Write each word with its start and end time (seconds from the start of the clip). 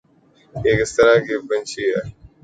یہ 0.55 0.73
کس 0.79 0.91
طرح 0.97 1.15
کی 1.25 1.35
پنچھی 1.47 1.83
ہے 1.89 2.01